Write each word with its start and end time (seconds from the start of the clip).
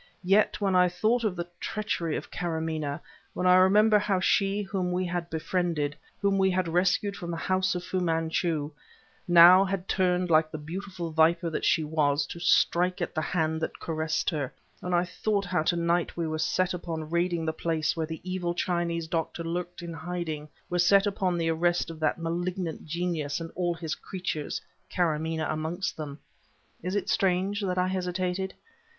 Yet, 0.23 0.59
when 0.59 0.75
I 0.75 0.89
thought 0.89 1.23
of 1.23 1.35
the 1.35 1.47
treachery 1.59 2.15
of 2.17 2.31
Karamaneh, 2.31 2.99
when 3.35 3.45
I 3.45 3.53
remember 3.57 3.99
how 3.99 4.19
she, 4.19 4.63
whom 4.63 4.91
we 4.91 5.05
had 5.05 5.29
befriended, 5.29 5.95
whom 6.19 6.39
we 6.39 6.49
had 6.49 6.67
rescued 6.67 7.15
from 7.15 7.29
the 7.29 7.37
house 7.37 7.75
of 7.75 7.83
Fu 7.83 7.99
Manchu, 7.99 8.71
now 9.27 9.63
had 9.63 9.87
turned 9.87 10.31
like 10.31 10.49
the 10.49 10.57
beautiful 10.57 11.11
viper 11.11 11.51
that 11.51 11.65
she 11.65 11.83
was 11.83 12.25
to 12.33 12.39
strike 12.39 12.99
at 12.99 13.13
the 13.13 13.21
hand 13.21 13.61
that 13.61 13.79
caressed 13.79 14.31
her; 14.31 14.51
when 14.79 14.91
I 14.91 15.05
thought 15.05 15.45
how 15.45 15.61
to 15.61 15.75
night 15.75 16.17
we 16.17 16.25
were 16.25 16.39
set 16.39 16.73
upon 16.73 17.11
raiding 17.11 17.45
the 17.45 17.53
place 17.53 17.95
where 17.95 18.07
the 18.07 18.21
evil 18.27 18.55
Chinese 18.55 19.05
doctor 19.07 19.43
lurked 19.43 19.83
in 19.83 19.93
hiding, 19.93 20.49
were 20.67 20.79
set 20.79 21.05
upon 21.05 21.37
the 21.37 21.49
arrest 21.51 21.91
of 21.91 21.99
that 21.99 22.17
malignant 22.17 22.85
genius 22.87 23.39
and 23.39 23.51
of 23.51 23.55
all 23.55 23.73
his 23.75 23.93
creatures, 23.93 24.59
Karamaneh 24.89 25.45
amongst 25.47 25.95
them, 25.95 26.17
is 26.81 26.95
it 26.95 27.07
strange 27.07 27.61
that 27.61 27.77
I 27.77 27.87
hesitated? 27.87 28.55